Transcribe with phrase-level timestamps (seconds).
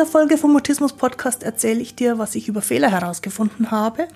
[0.00, 4.08] dieser Folge vom Mutismus Podcast erzähle ich dir, was ich über Fehler herausgefunden habe.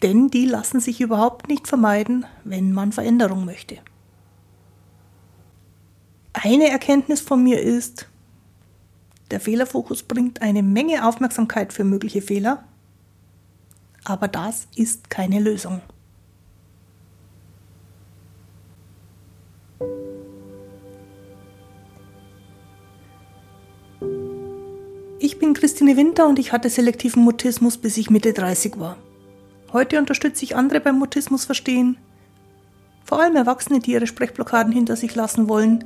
[0.00, 3.78] Denn die lassen sich überhaupt nicht vermeiden, wenn man Veränderung möchte.
[6.34, 8.06] Eine Erkenntnis von mir ist,
[9.32, 12.62] der Fehlerfokus bringt eine Menge Aufmerksamkeit für mögliche Fehler,
[14.04, 15.80] aber das ist keine Lösung.
[25.56, 28.98] Christine Winter und ich hatte selektiven Mutismus, bis ich Mitte 30 war.
[29.72, 31.96] Heute unterstütze ich andere beim Mutismus verstehen,
[33.04, 35.82] vor allem Erwachsene, die ihre Sprechblockaden hinter sich lassen wollen,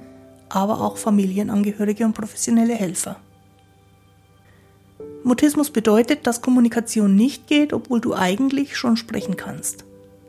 [0.49, 3.21] aber auch Familienangehörige und professionelle Helfer.
[5.23, 9.85] Mutismus bedeutet, dass Kommunikation nicht geht, obwohl du eigentlich schon sprechen kannst.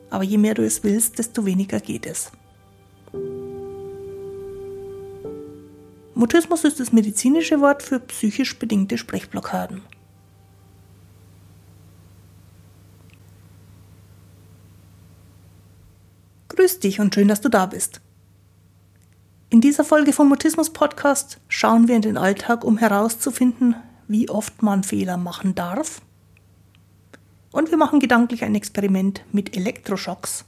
[0.08, 2.30] Aber je mehr du es willst, desto weniger geht es.
[6.14, 9.80] Mutismus ist das medizinische Wort für psychisch bedingte Sprechblockaden.
[16.48, 18.02] Grüß dich und schön, dass du da bist.
[19.48, 23.74] In dieser Folge vom Mutismus Podcast schauen wir in den Alltag, um herauszufinden,
[24.06, 26.02] wie oft man Fehler machen darf.
[27.52, 30.44] Und wir machen gedanklich ein Experiment mit Elektroschocks.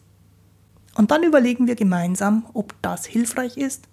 [0.94, 3.88] Und dann überlegen wir gemeinsam, ob das hilfreich ist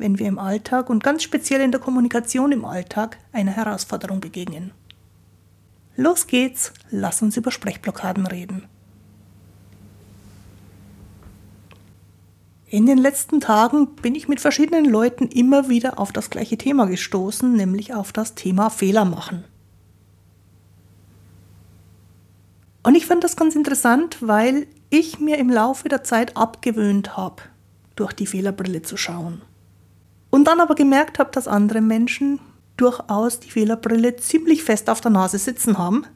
[0.00, 4.72] wenn wir im Alltag und ganz speziell in der Kommunikation im Alltag einer Herausforderung begegnen.
[5.96, 8.64] Los geht's, lass uns über Sprechblockaden reden.
[12.66, 16.86] In den letzten Tagen bin ich mit verschiedenen Leuten immer wieder auf das gleiche Thema
[16.86, 19.44] gestoßen, nämlich auf das Thema Fehler machen.
[22.82, 27.42] Und ich fand das ganz interessant, weil ich mir im Laufe der Zeit abgewöhnt habe,
[27.96, 29.42] durch die Fehlerbrille zu schauen.
[30.30, 32.40] Und dann aber gemerkt habe, dass andere Menschen
[32.76, 36.06] durchaus die Fehlerbrille ziemlich fest auf der Nase sitzen haben.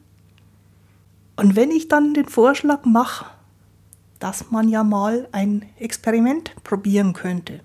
[1.36, 3.26] Und wenn ich dann den Vorschlag mache,
[4.20, 7.60] dass man ja mal ein Experiment probieren könnte,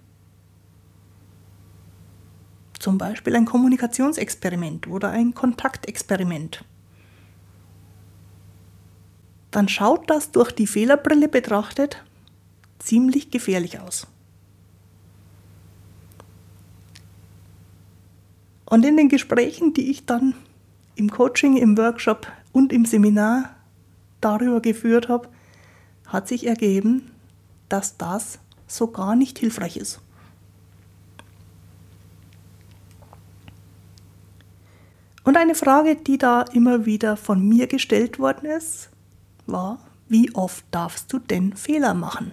[2.79, 6.65] zum Beispiel ein Kommunikationsexperiment oder ein Kontaktexperiment,
[9.51, 12.03] dann schaut das durch die Fehlerbrille betrachtet
[12.79, 14.07] ziemlich gefährlich aus.
[18.69, 20.35] Und in den Gesprächen, die ich dann
[20.96, 23.56] im Coaching, im Workshop und im Seminar
[24.22, 25.28] darüber geführt habe,
[26.06, 27.12] hat sich ergeben,
[27.68, 30.02] dass das so gar nicht hilfreich ist.
[35.24, 38.90] Und eine Frage, die da immer wieder von mir gestellt worden ist,
[39.46, 42.31] war, wie oft darfst du denn Fehler machen?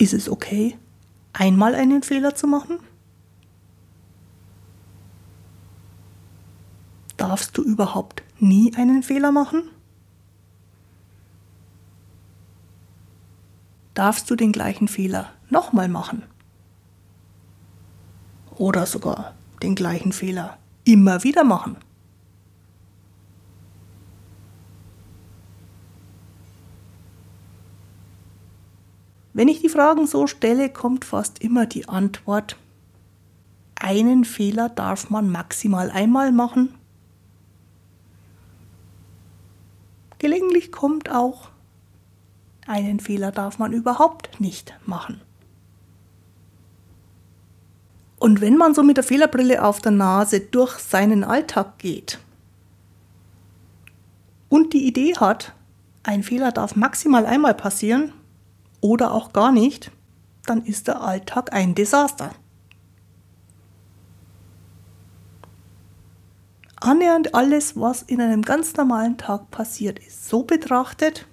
[0.00, 0.78] Ist es okay,
[1.34, 2.78] einmal einen Fehler zu machen?
[7.18, 9.64] Darfst du überhaupt nie einen Fehler machen?
[13.92, 16.22] Darfst du den gleichen Fehler nochmal machen?
[18.56, 21.76] Oder sogar den gleichen Fehler immer wieder machen?
[29.32, 32.56] Wenn ich die Fragen so stelle, kommt fast immer die Antwort,
[33.76, 36.74] einen Fehler darf man maximal einmal machen.
[40.18, 41.48] Gelegentlich kommt auch,
[42.66, 45.20] einen Fehler darf man überhaupt nicht machen.
[48.18, 52.18] Und wenn man so mit der Fehlerbrille auf der Nase durch seinen Alltag geht
[54.50, 55.54] und die Idee hat,
[56.02, 58.12] ein Fehler darf maximal einmal passieren,
[58.80, 59.90] oder auch gar nicht,
[60.46, 62.32] dann ist der Alltag ein Desaster.
[66.80, 71.26] Annähernd alles, was in einem ganz normalen Tag passiert, ist so betrachtet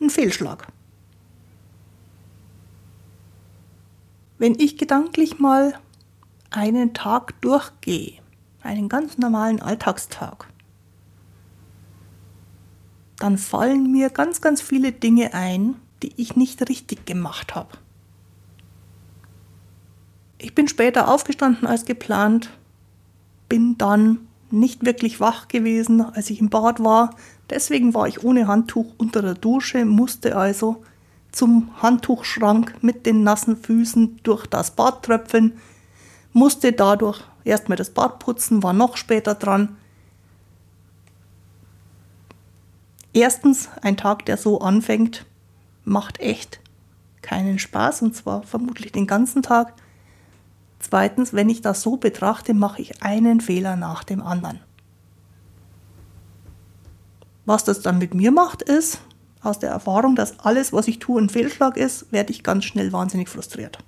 [0.00, 0.66] ein Fehlschlag.
[4.38, 5.74] Wenn ich gedanklich mal
[6.50, 8.14] einen Tag durchgehe,
[8.62, 10.48] einen ganz normalen Alltagstag,
[13.18, 17.76] dann fallen mir ganz, ganz viele Dinge ein, die ich nicht richtig gemacht habe.
[20.38, 22.50] Ich bin später aufgestanden als geplant,
[23.48, 27.14] bin dann nicht wirklich wach gewesen, als ich im Bad war.
[27.50, 30.82] Deswegen war ich ohne Handtuch unter der Dusche, musste also
[31.30, 35.58] zum Handtuchschrank mit den nassen Füßen durch das Bad tröpfeln,
[36.32, 39.76] musste dadurch erstmal das Bad putzen, war noch später dran.
[43.12, 45.26] Erstens ein Tag, der so anfängt,
[45.90, 46.60] macht echt
[47.20, 49.74] keinen Spaß und zwar vermutlich den ganzen Tag.
[50.78, 54.60] Zweitens, wenn ich das so betrachte, mache ich einen Fehler nach dem anderen.
[57.44, 59.00] Was das dann mit mir macht, ist,
[59.42, 62.92] aus der Erfahrung, dass alles, was ich tue, ein Fehlschlag ist, werde ich ganz schnell
[62.92, 63.78] wahnsinnig frustriert.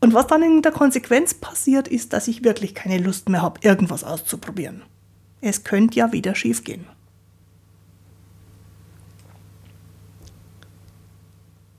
[0.00, 3.60] Und was dann in der Konsequenz passiert, ist, dass ich wirklich keine Lust mehr habe,
[3.62, 4.82] irgendwas auszuprobieren.
[5.46, 6.86] Es könnte ja wieder schiefgehen.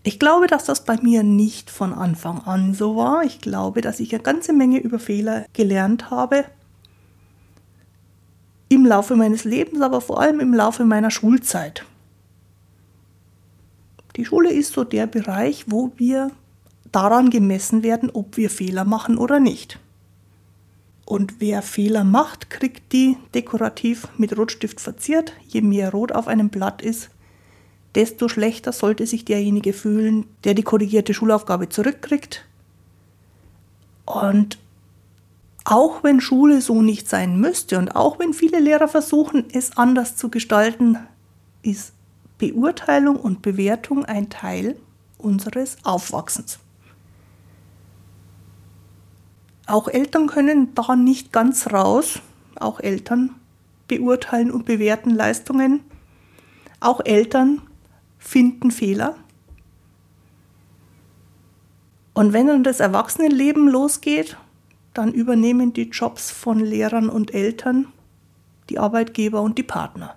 [0.03, 3.23] Ich glaube, dass das bei mir nicht von Anfang an so war.
[3.23, 6.45] Ich glaube, dass ich eine ganze Menge über Fehler gelernt habe.
[8.69, 11.85] Im Laufe meines Lebens, aber vor allem im Laufe meiner Schulzeit.
[14.15, 16.29] Die Schule ist so der Bereich, wo wir
[16.91, 19.79] daran gemessen werden, ob wir Fehler machen oder nicht.
[21.05, 25.33] Und wer Fehler macht, kriegt die dekorativ mit Rotstift verziert.
[25.47, 27.09] Je mehr Rot auf einem Blatt ist,
[27.93, 32.45] desto schlechter sollte sich derjenige fühlen, der die korrigierte Schulaufgabe zurückkriegt.
[34.05, 34.57] Und
[35.63, 40.15] auch wenn Schule so nicht sein müsste und auch wenn viele Lehrer versuchen, es anders
[40.15, 40.97] zu gestalten,
[41.61, 41.93] ist
[42.37, 44.75] Beurteilung und Bewertung ein Teil
[45.17, 46.59] unseres Aufwachsens.
[49.67, 52.21] Auch Eltern können da nicht ganz raus.
[52.55, 53.35] Auch Eltern
[53.87, 55.81] beurteilen und bewerten Leistungen.
[56.79, 57.61] Auch Eltern
[58.19, 59.15] finden Fehler.
[62.13, 64.37] Und wenn dann das Erwachsenenleben losgeht,
[64.93, 67.87] dann übernehmen die Jobs von Lehrern und Eltern
[68.69, 70.15] die Arbeitgeber und die Partner.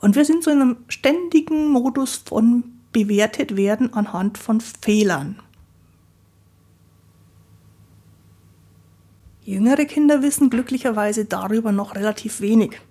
[0.00, 5.40] Und wir sind so in einem ständigen Modus von bewertet werden anhand von Fehlern.
[9.48, 12.82] Jüngere Kinder wissen glücklicherweise darüber noch relativ wenig.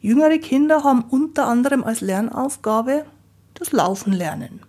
[0.00, 3.04] Jüngere Kinder haben unter anderem als Lernaufgabe
[3.52, 4.60] das Laufen lernen.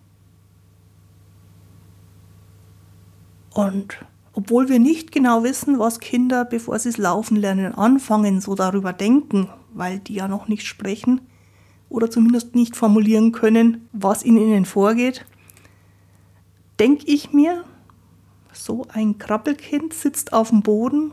[3.54, 3.96] Und
[4.34, 8.92] obwohl wir nicht genau wissen, was Kinder, bevor sie das Laufen lernen, anfangen, so darüber
[8.92, 11.22] denken, weil die ja noch nicht sprechen
[11.88, 15.24] oder zumindest nicht formulieren können, was in ihnen vorgeht,
[16.78, 17.64] denke ich mir,
[18.64, 21.12] so ein Krabbelkind sitzt auf dem Boden,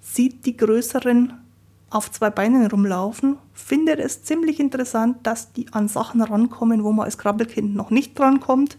[0.00, 1.34] sieht die größeren
[1.90, 7.06] auf zwei Beinen rumlaufen, findet es ziemlich interessant, dass die an Sachen rankommen, wo man
[7.06, 8.76] als Krabbelkind noch nicht drankommt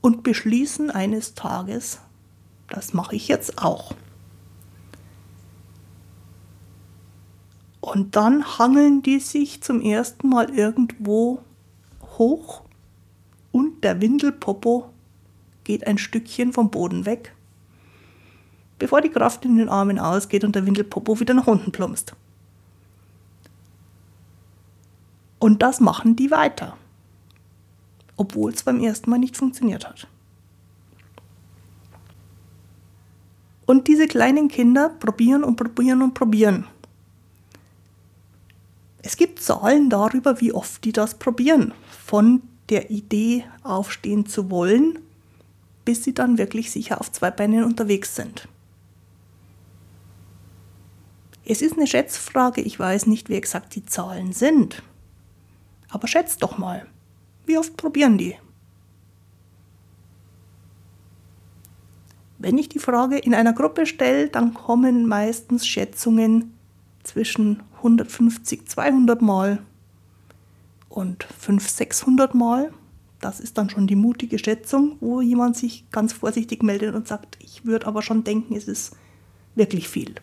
[0.00, 2.00] und beschließen eines Tages,
[2.68, 3.94] das mache ich jetzt auch.
[7.80, 11.40] Und dann hangeln die sich zum ersten Mal irgendwo
[12.18, 12.62] hoch
[13.52, 14.90] und der Windelpopo
[15.68, 17.34] geht ein Stückchen vom Boden weg,
[18.78, 22.14] bevor die Kraft in den Armen ausgeht und der Windelpopo wieder nach unten plumpst.
[25.38, 26.78] Und das machen die weiter,
[28.16, 30.08] obwohl es beim ersten Mal nicht funktioniert hat.
[33.66, 36.66] Und diese kleinen Kinder probieren und probieren und probieren.
[39.02, 41.74] Es gibt Zahlen darüber, wie oft die das probieren.
[42.06, 44.98] Von der Idee aufstehen zu wollen
[45.88, 48.46] bis sie dann wirklich sicher auf zwei Beinen unterwegs sind.
[51.46, 54.82] Es ist eine Schätzfrage, ich weiß nicht, wie exakt die Zahlen sind.
[55.88, 56.86] Aber schätzt doch mal,
[57.46, 58.36] wie oft probieren die?
[62.36, 66.52] Wenn ich die Frage in einer Gruppe stelle, dann kommen meistens Schätzungen
[67.02, 69.62] zwischen 150, 200 Mal
[70.90, 72.74] und 500, 600 Mal
[73.20, 77.36] das ist dann schon die mutige Schätzung, wo jemand sich ganz vorsichtig meldet und sagt,
[77.42, 78.96] ich würde aber schon denken, es ist
[79.54, 80.14] wirklich viel.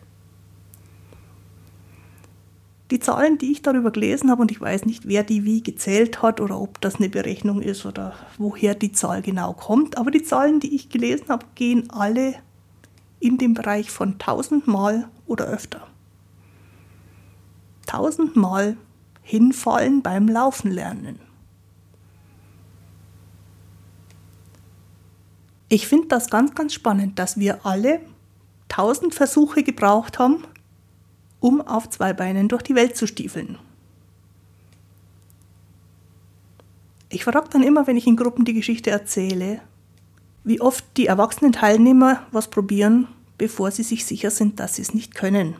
[2.90, 6.22] Die Zahlen, die ich darüber gelesen habe, und ich weiß nicht, wer die wie gezählt
[6.22, 10.22] hat oder ob das eine Berechnung ist oder woher die Zahl genau kommt, aber die
[10.22, 12.36] Zahlen, die ich gelesen habe, gehen alle
[13.18, 15.86] in dem Bereich von 1000 Mal oder öfter.
[17.88, 18.76] 1000 Mal
[19.22, 21.25] hinfallen beim Laufen lernen.
[25.68, 28.00] Ich finde das ganz, ganz spannend, dass wir alle
[28.68, 30.44] tausend Versuche gebraucht haben,
[31.40, 33.58] um auf zwei Beinen durch die Welt zu stiefeln.
[37.08, 39.60] Ich frage dann immer, wenn ich in Gruppen die Geschichte erzähle,
[40.44, 43.08] wie oft die erwachsenen Teilnehmer was probieren,
[43.38, 45.56] bevor sie sich sicher sind, dass sie es nicht können.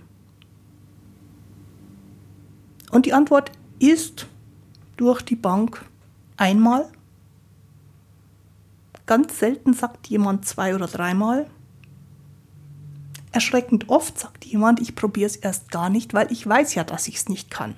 [2.91, 4.27] Und die Antwort ist
[4.97, 5.85] durch die Bank
[6.37, 6.89] einmal
[9.07, 11.47] Ganz selten sagt jemand zwei oder dreimal.
[13.31, 17.07] Erschreckend oft sagt jemand, ich probiere es erst gar nicht, weil ich weiß ja, dass
[17.07, 17.77] ich es nicht kann.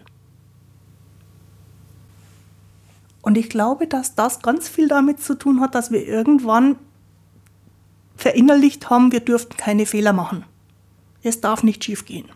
[3.21, 6.77] Und ich glaube, dass das ganz viel damit zu tun hat, dass wir irgendwann
[8.17, 10.45] verinnerlicht haben, wir dürften keine Fehler machen.
[11.23, 12.29] Es darf nicht schief gehen.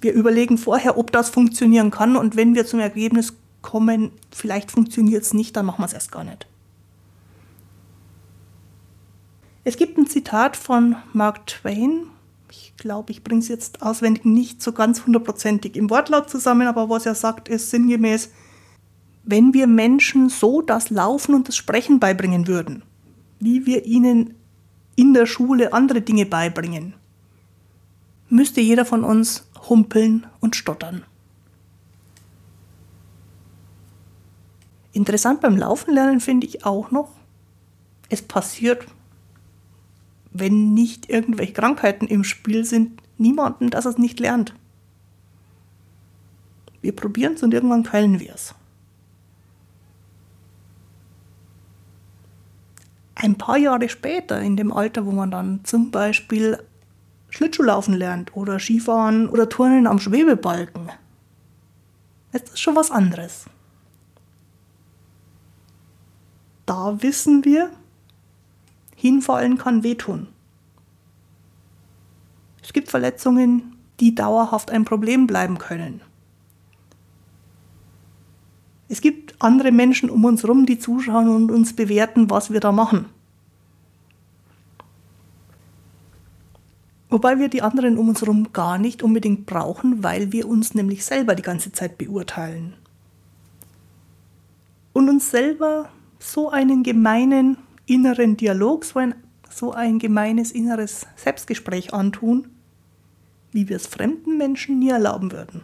[0.00, 5.22] Wir überlegen vorher, ob das funktionieren kann und wenn wir zum Ergebnis kommen, vielleicht funktioniert
[5.22, 6.46] es nicht, dann machen wir es erst gar nicht.
[9.66, 12.06] Es gibt ein Zitat von Mark Twain.
[12.52, 16.88] Ich glaube, ich bringe es jetzt auswendig nicht so ganz hundertprozentig im Wortlaut zusammen, aber
[16.88, 18.30] was er sagt, ist sinngemäß,
[19.24, 22.84] wenn wir Menschen so das Laufen und das Sprechen beibringen würden,
[23.40, 24.36] wie wir ihnen
[24.94, 26.94] in der Schule andere Dinge beibringen,
[28.28, 31.02] müsste jeder von uns humpeln und stottern.
[34.92, 37.10] Interessant beim Laufen lernen finde ich auch noch,
[38.08, 38.86] es passiert
[40.38, 44.54] wenn nicht irgendwelche Krankheiten im Spiel sind, niemanden, dass er es nicht lernt.
[46.80, 48.54] Wir probieren es und irgendwann können wir es.
[53.14, 56.62] Ein paar Jahre später, in dem Alter, wo man dann zum Beispiel
[57.30, 60.90] Schlittschuhlaufen lernt oder Skifahren oder Turnen am Schwebebalken,
[62.32, 63.46] ist das schon was anderes.
[66.66, 67.70] Da wissen wir,
[68.96, 70.26] Hinfallen kann wehtun.
[72.62, 76.00] Es gibt Verletzungen, die dauerhaft ein Problem bleiben können.
[78.88, 82.72] Es gibt andere Menschen um uns herum, die zuschauen und uns bewerten, was wir da
[82.72, 83.06] machen.
[87.08, 91.04] Wobei wir die anderen um uns herum gar nicht unbedingt brauchen, weil wir uns nämlich
[91.04, 92.74] selber die ganze Zeit beurteilen.
[94.92, 95.88] Und uns selber
[96.18, 99.14] so einen gemeinen inneren Dialog, so ein,
[99.50, 102.48] so ein gemeines inneres Selbstgespräch antun,
[103.52, 105.62] wie wir es fremden Menschen nie erlauben würden.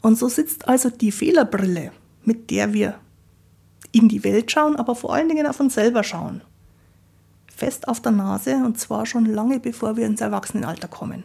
[0.00, 1.92] Und so sitzt also die Fehlerbrille,
[2.24, 2.98] mit der wir
[3.92, 6.42] in die Welt schauen, aber vor allen Dingen auf uns selber schauen.
[7.54, 11.24] Fest auf der Nase und zwar schon lange bevor wir ins Erwachsenenalter kommen.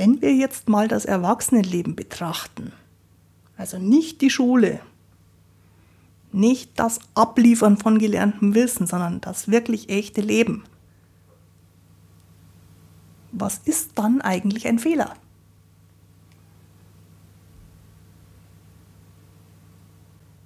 [0.00, 2.72] Wenn wir jetzt mal das Erwachsenenleben betrachten,
[3.58, 4.80] also nicht die Schule,
[6.32, 10.64] nicht das Abliefern von gelerntem Wissen, sondern das wirklich echte Leben.
[13.32, 15.12] Was ist dann eigentlich ein Fehler?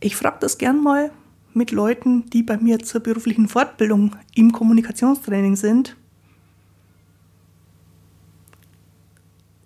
[0.00, 1.12] Ich frage das gern mal
[1.52, 5.96] mit Leuten, die bei mir zur beruflichen Fortbildung im Kommunikationstraining sind.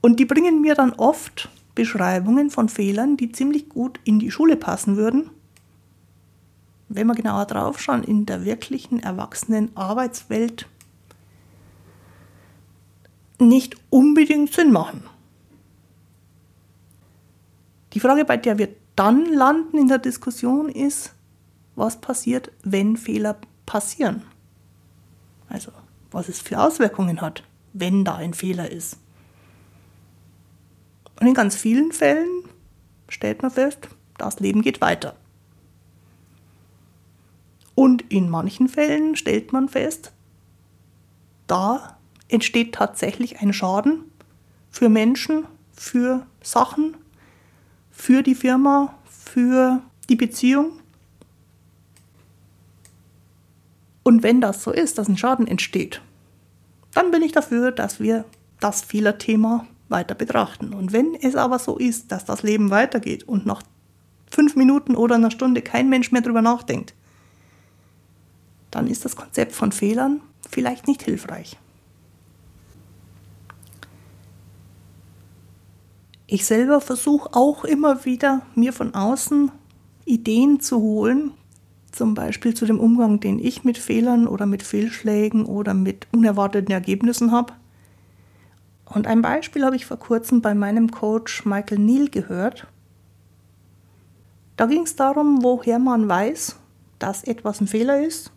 [0.00, 4.56] Und die bringen mir dann oft Beschreibungen von Fehlern, die ziemlich gut in die Schule
[4.56, 5.30] passen würden.
[6.88, 10.66] Wenn wir genauer drauf schauen, in der wirklichen erwachsenen Arbeitswelt
[13.38, 15.04] nicht unbedingt Sinn machen.
[17.92, 21.14] Die Frage, bei der wir dann landen in der Diskussion, ist,
[21.76, 24.22] was passiert, wenn Fehler passieren?
[25.48, 25.70] Also,
[26.10, 28.96] was es für Auswirkungen hat, wenn da ein Fehler ist.
[31.20, 32.44] Und in ganz vielen Fällen
[33.08, 35.16] stellt man fest, das Leben geht weiter.
[37.74, 40.12] Und in manchen Fällen stellt man fest,
[41.46, 41.98] da
[42.28, 44.04] entsteht tatsächlich ein Schaden
[44.70, 46.96] für Menschen, für Sachen,
[47.90, 50.72] für die Firma, für die Beziehung.
[54.02, 56.00] Und wenn das so ist, dass ein Schaden entsteht,
[56.94, 58.24] dann bin ich dafür, dass wir
[58.60, 60.74] das Fehlerthema weiter betrachten.
[60.74, 63.62] Und wenn es aber so ist, dass das Leben weitergeht und nach
[64.30, 66.94] fünf Minuten oder einer Stunde kein Mensch mehr darüber nachdenkt,
[68.70, 71.56] dann ist das Konzept von Fehlern vielleicht nicht hilfreich.
[76.26, 79.50] Ich selber versuche auch immer wieder, mir von außen
[80.04, 81.32] Ideen zu holen,
[81.90, 86.70] zum Beispiel zu dem Umgang, den ich mit Fehlern oder mit Fehlschlägen oder mit unerwarteten
[86.70, 87.54] Ergebnissen habe.
[88.88, 92.66] Und ein Beispiel habe ich vor kurzem bei meinem Coach Michael Neal gehört.
[94.56, 96.56] Da ging es darum, woher man weiß,
[96.98, 98.32] dass etwas ein Fehler ist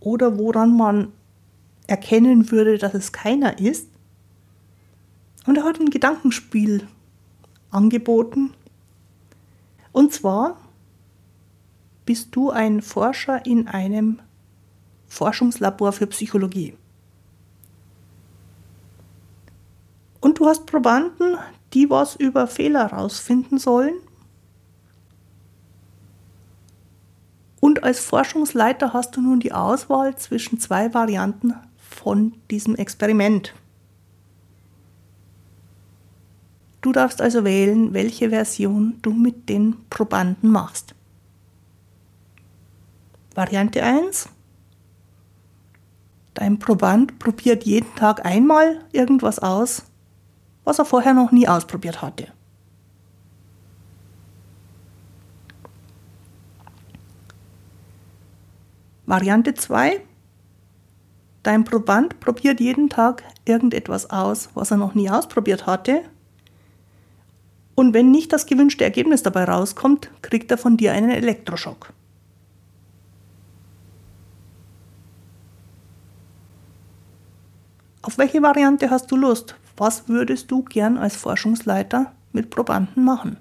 [0.00, 1.12] oder woran man
[1.86, 3.88] erkennen würde, dass es keiner ist.
[5.46, 6.86] Und er hat ein Gedankenspiel
[7.70, 8.54] angeboten.
[9.92, 10.56] Und zwar
[12.06, 14.20] bist du ein Forscher in einem
[15.06, 16.74] Forschungslabor für Psychologie.
[20.34, 21.38] Und du hast Probanden,
[21.74, 23.94] die was über Fehler herausfinden sollen.
[27.60, 33.54] Und als Forschungsleiter hast du nun die Auswahl zwischen zwei Varianten von diesem Experiment.
[36.80, 40.96] Du darfst also wählen, welche Version du mit den Probanden machst.
[43.36, 44.28] Variante 1.
[46.34, 49.84] Dein Proband probiert jeden Tag einmal irgendwas aus,
[50.64, 52.28] was er vorher noch nie ausprobiert hatte.
[59.06, 60.00] Variante 2.
[61.42, 66.02] Dein Proband probiert jeden Tag irgendetwas aus, was er noch nie ausprobiert hatte.
[67.74, 71.92] Und wenn nicht das gewünschte Ergebnis dabei rauskommt, kriegt er von dir einen Elektroschock.
[78.00, 79.56] Auf welche Variante hast du Lust?
[79.76, 83.38] Was würdest du gern als Forschungsleiter mit Probanden machen?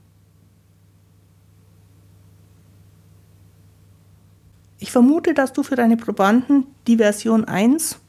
[4.79, 7.99] Ich vermute, dass du für deine Probanden die Version 1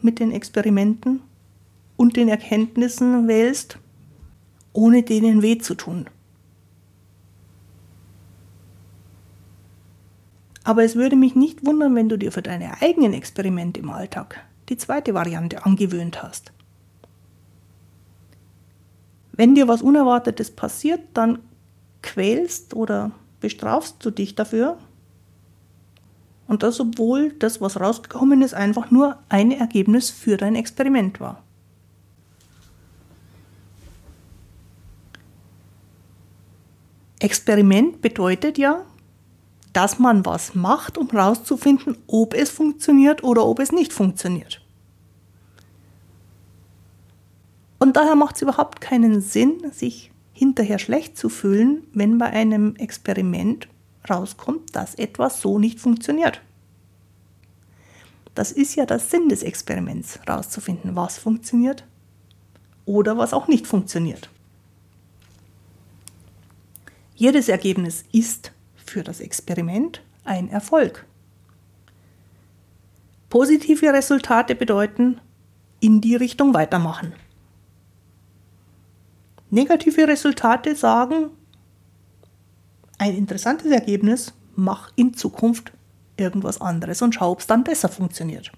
[0.00, 1.22] mit den Experimenten
[1.96, 3.78] und den Erkenntnissen wählst,
[4.72, 6.08] ohne denen weh zu tun.
[10.62, 14.40] Aber es würde mich nicht wundern, wenn du dir für deine eigenen Experimente im Alltag
[14.68, 16.52] die zweite Variante angewöhnt hast.
[19.40, 21.38] Wenn dir was Unerwartetes passiert, dann
[22.02, 24.76] quälst oder bestrafst du dich dafür.
[26.46, 31.42] Und das, obwohl das, was rausgekommen ist, einfach nur ein Ergebnis für dein Experiment war.
[37.18, 38.84] Experiment bedeutet ja,
[39.72, 44.60] dass man was macht, um herauszufinden, ob es funktioniert oder ob es nicht funktioniert.
[47.80, 52.76] Und daher macht es überhaupt keinen Sinn, sich hinterher schlecht zu fühlen, wenn bei einem
[52.76, 53.68] Experiment
[54.08, 56.42] rauskommt, dass etwas so nicht funktioniert.
[58.34, 61.84] Das ist ja der Sinn des Experiments, herauszufinden, was funktioniert
[62.84, 64.28] oder was auch nicht funktioniert.
[67.14, 71.06] Jedes Ergebnis ist für das Experiment ein Erfolg.
[73.30, 75.18] Positive Resultate bedeuten
[75.80, 77.14] in die Richtung weitermachen.
[79.50, 81.30] Negative Resultate sagen,
[82.98, 85.72] ein interessantes Ergebnis, mach in Zukunft
[86.16, 88.52] irgendwas anderes und schau, ob es dann besser funktioniert.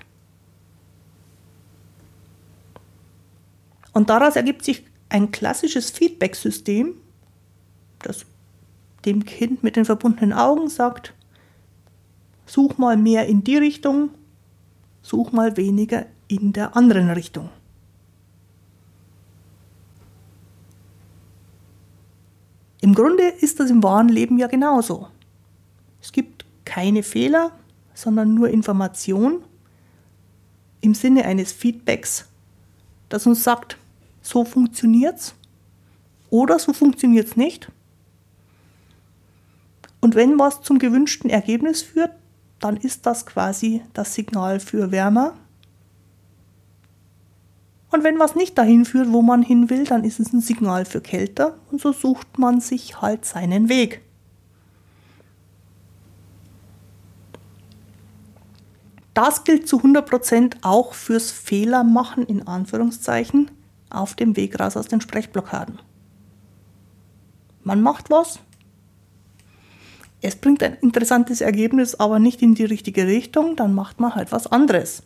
[3.91, 6.93] Und daraus ergibt sich ein klassisches Feedback-System,
[8.01, 8.25] das
[9.03, 11.13] dem Kind mit den verbundenen Augen sagt,
[12.45, 14.11] such mal mehr in die Richtung
[15.01, 17.49] such mal weniger in der anderen Richtung.
[22.81, 25.07] Im Grunde ist das im wahren Leben ja genauso.
[26.01, 27.51] Es gibt keine Fehler,
[27.93, 29.43] sondern nur Information
[30.81, 32.25] im Sinne eines Feedbacks,
[33.09, 33.77] das uns sagt,
[34.21, 35.35] so funktioniert's
[36.29, 37.71] oder so funktioniert's nicht.
[39.99, 42.11] Und wenn was zum gewünschten Ergebnis führt,
[42.59, 45.35] dann ist das quasi das Signal für wärmer.
[47.91, 50.85] Und wenn was nicht dahin führt, wo man hin will, dann ist es ein Signal
[50.85, 54.01] für kälter und so sucht man sich halt seinen Weg.
[59.15, 63.51] Das gilt zu 100% auch fürs Fehlermachen in Anführungszeichen
[63.89, 65.79] auf dem Weg raus aus den Sprechblockaden.
[67.63, 68.39] Man macht was,
[70.21, 74.31] es bringt ein interessantes Ergebnis, aber nicht in die richtige Richtung, dann macht man halt
[74.31, 75.03] was anderes.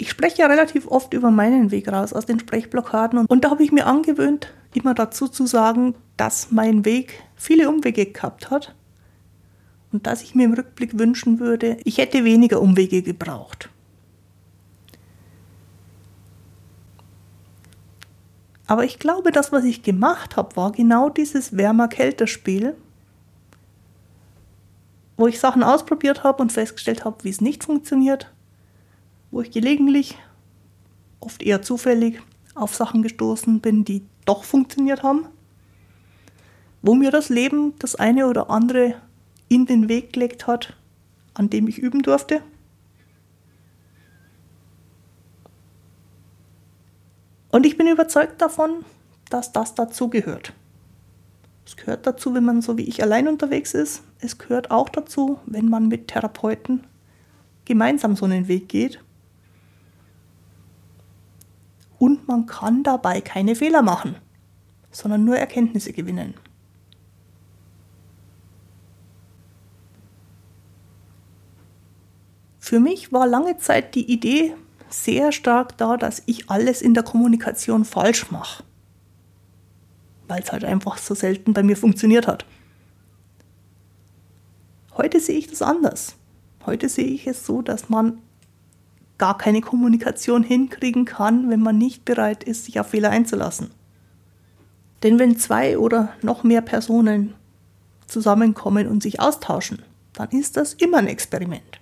[0.00, 3.50] Ich spreche ja relativ oft über meinen Weg raus aus den Sprechblockaden und, und da
[3.50, 8.76] habe ich mir angewöhnt, immer dazu zu sagen, dass mein Weg viele Umwege gehabt hat
[9.92, 13.70] und dass ich mir im Rückblick wünschen würde, ich hätte weniger Umwege gebraucht.
[18.68, 22.76] Aber ich glaube, das, was ich gemacht habe, war genau dieses Wärmer-Kälter-Spiel,
[25.16, 28.30] wo ich Sachen ausprobiert habe und festgestellt habe, wie es nicht funktioniert,
[29.30, 30.18] wo ich gelegentlich,
[31.20, 32.20] oft eher zufällig,
[32.54, 35.26] auf Sachen gestoßen bin, die doch funktioniert haben,
[36.82, 39.00] wo mir das Leben das eine oder andere
[39.48, 40.76] in den Weg gelegt hat,
[41.34, 42.42] an dem ich üben durfte.
[47.50, 48.84] Und ich bin überzeugt davon,
[49.30, 50.52] dass das dazu gehört.
[51.64, 54.02] Es gehört dazu, wenn man so wie ich allein unterwegs ist.
[54.20, 56.86] Es gehört auch dazu, wenn man mit Therapeuten
[57.64, 59.00] gemeinsam so einen Weg geht.
[61.98, 64.16] Und man kann dabei keine Fehler machen,
[64.90, 66.34] sondern nur Erkenntnisse gewinnen.
[72.58, 74.54] Für mich war lange Zeit die Idee
[74.90, 78.62] sehr stark da, dass ich alles in der Kommunikation falsch mache,
[80.26, 82.44] weil es halt einfach so selten bei mir funktioniert hat.
[84.96, 86.16] Heute sehe ich das anders.
[86.66, 88.20] Heute sehe ich es so, dass man
[89.18, 93.70] gar keine Kommunikation hinkriegen kann, wenn man nicht bereit ist, sich auf Fehler einzulassen.
[95.02, 97.34] Denn wenn zwei oder noch mehr Personen
[98.06, 99.82] zusammenkommen und sich austauschen,
[100.14, 101.80] dann ist das immer ein Experiment.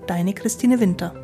[0.05, 1.22] Deine Christine Winter.